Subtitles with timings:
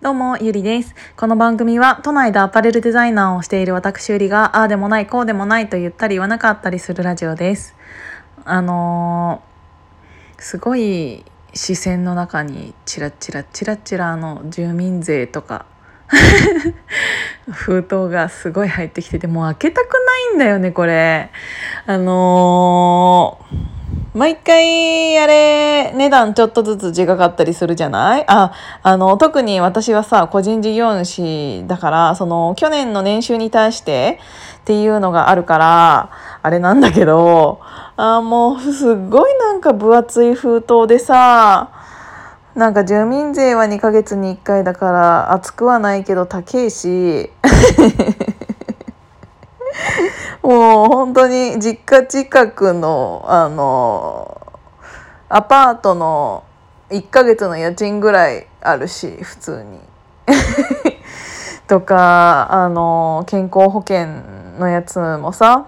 [0.00, 0.94] どうも、ゆりです。
[1.16, 7.74] この番組は、都内でアパレルデザイナーをしている私ゆりが、ああでもない、こうでもないと言ったり言わなかったりするラジオです。
[8.44, 15.66] あのーすごい視線の中に、チラチラチラチラの住民税とか、
[17.50, 21.32] 封筒がすごい入ってきてて、もう開けたくないんだよね、これ。
[21.86, 23.77] あのー
[24.18, 28.24] 毎回あれ値段ちょっとずつ違かったりするじゃない？
[28.26, 34.18] ああの特に私はさ個人事業主だからその去年の年収に対して
[34.58, 36.10] っていうのがあるから
[36.42, 37.60] あれなんだけど
[37.96, 41.70] あもうすっごいなんか分厚い封筒でさ
[42.56, 47.30] なんか住民税は2ヶ月に1回だから厚くはないけど高いし
[50.42, 54.40] もう本当に実家近くのあの
[55.28, 56.44] アパートの
[56.90, 59.80] 1ヶ月の家賃ぐらいあるし普通に。
[61.66, 64.06] とかあの健康保険
[64.58, 65.66] のやつもさ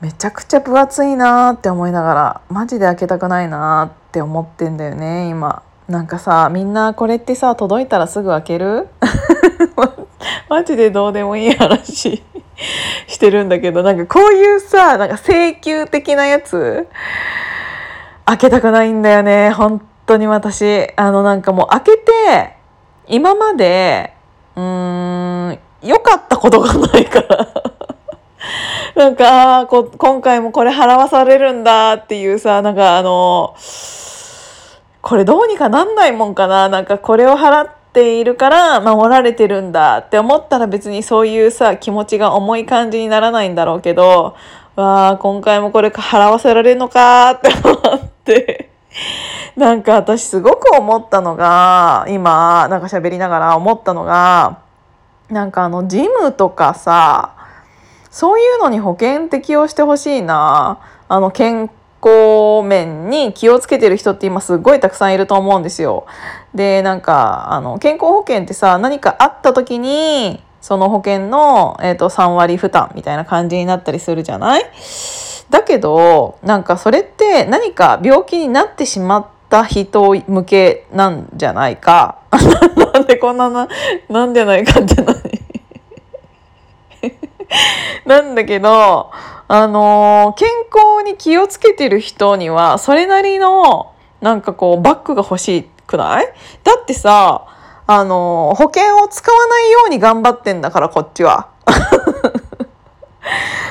[0.00, 5.62] めちゃくちゃ分厚いなって思いながらマジで開けたくないなって思ってんだよね今。
[5.88, 8.88] なんかさみんなこれってさ届いたらすぐ開ける？
[10.50, 12.22] マジでどうでもいい話
[13.06, 16.88] してるんだけどなんかこういうさなんか請求的なやつ
[18.26, 19.50] 開けたくないんだよね。
[19.50, 20.88] 本当に私。
[20.96, 22.54] あのなんかもう開けて
[23.08, 24.14] 今まで
[24.54, 27.48] うーん良かったことがないから。
[28.94, 33.54] なんか今回もこれ払わされるんだっていうさなんかあの
[35.00, 36.68] これどうにかなんないもんかな。
[36.68, 44.36] なんかこれを払ってているから守られてるんだって思ったら別にそういうさ気持ちが重い感じにならないんだろうけど
[44.76, 48.70] わあ今回もこれ払わせられるのかって思って。
[49.56, 54.62] なんか私すごく思ったのが今なんか喋りながら思ったのが
[55.28, 57.34] なんかあのジムとかさ
[58.10, 60.80] そういうのに保険適用してほしいな。
[61.08, 61.70] あの健
[62.02, 66.06] 康面に気をつけてる人って今すごいたくさんいると思うんですよ。
[66.54, 74.62] でなんかあの健康保険ってさ何かあった時にその保険の、えー、と3割負担みたいな感じになったりするじゃない？
[75.50, 82.18] だけどなんかそれって何か病気になってしまった人向けなんじゃないか？
[82.94, 83.68] なんでこんなな、
[84.08, 85.16] なんじゃないかって何
[88.06, 89.10] なんだけど、
[89.52, 96.26] あのー健康に気をつけてる人にはそれなりのなんかこうバッグが欲しくない？
[96.62, 97.48] だってさ、
[97.88, 101.48] あのー保険を使わないように頑張ってんだからこっちは。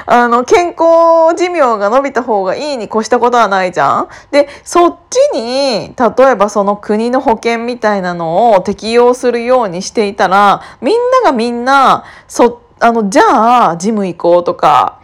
[0.05, 4.09] あの健康寿命が伸びた方がいいに越したことはないじゃん。
[4.31, 14.98] でそっちに例えばその国の保険みたいなのを適用するようにしていたらみんながみんなそあのじゃあジム行こうとか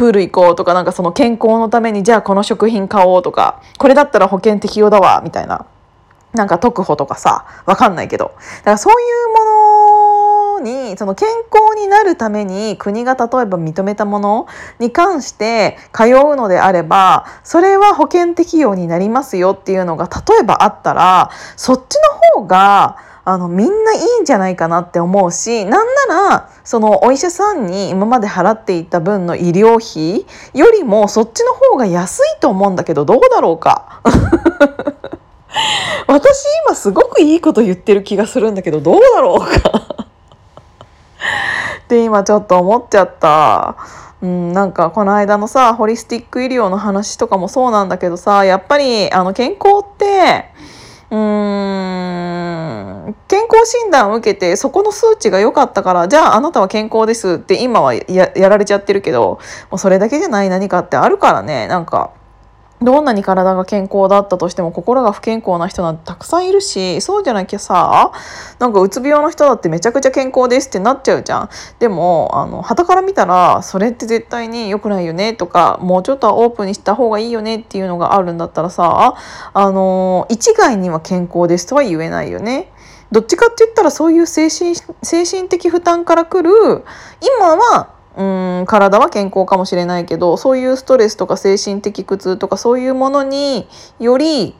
[0.00, 5.66] プール行こうとかなんかその健康のためにじゃあこの食品買おうとかこれだったら保険適用だわみたいな
[6.32, 8.32] なんか特保とかさわかんないけど。
[8.60, 8.96] だからそうい
[10.56, 14.46] うものにその健康になるために国が例えば認めたもの
[14.78, 21.96] に関して通うのであればそれは保険適用になりますよっていうのが例えばあったらそっち
[22.36, 22.96] の方が
[23.30, 34.00] あのみんないいんじゃないかなって思うしなんならそのお医者さんに今まで払っていた分の医療費よりもそっちの方が安いと思うんだけどどうだろうか
[36.08, 39.46] 私今すごくいいこと言ってる気がするんだけどどうだろうか
[41.84, 43.76] って今ちょっと思っちゃった。
[44.22, 50.44] うん、なんかこの間のさホリスティック医療の話とかもそうなんだけどさやっぱりあの健康って
[51.10, 51.20] うーん
[53.28, 59.38] 健康診断を受けてそこの数値が良かったからじゃああなたは健康ですって今はやられちゃってるけど
[59.70, 62.12] もうそれだけじゃない何かってあるからねなんか
[62.82, 68.10] どんなに体が健康だったとしても心が不健康な人なんてたくさんいるしそうじゃなきゃさ
[68.58, 71.50] なんかうつ病の人だってめちゃくちゃ健康ですってなっちゃうじゃん。
[71.78, 79.14] でもあの傍から見たらそれって絶対に良くないよねとかもうちょっとはオープンにした方がいいよねっていうのがあるんだったらさ
[79.52, 82.72] あの一概には健康ですとは言えないよね。
[83.12, 86.50] どっちかって言ったらそういう精神精神的負担からくる
[87.38, 94.54] 今はうん体は健康かもしれないけどそういうストレスとか精神的苦痛とかそういうものにより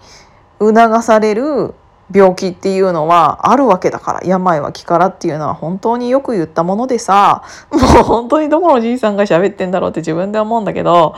[0.59, 1.75] 促される
[2.13, 11.15] 病気っていうのはあるわけだから病は気からっていうのは本当によく言ったものでさ もう本当にどこのじいさんが喋ってんだろうって自分で思うんだけど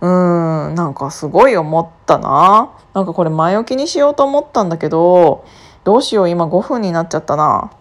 [0.00, 2.70] うーんなんかすごい思ったな。
[2.94, 5.44] なんかこれ前置きにしようと思ったんだけど
[5.84, 7.72] どうしよう今5分になっちゃったな。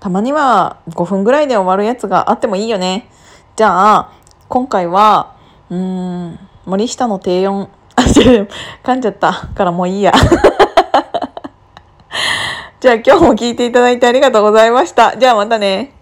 [0.00, 3.08] たまには5分ぐらいで終わるやつがあってもいいよね。
[3.56, 4.12] じゃあ
[4.48, 5.36] 今回は
[5.70, 7.68] うん森下の低音。
[7.96, 9.48] あ噛んじゃった。
[9.54, 10.12] からもういいや。
[12.80, 15.16] じゃあ今日も聞いていただいてありがとうございました。
[15.16, 16.01] じゃあまたね。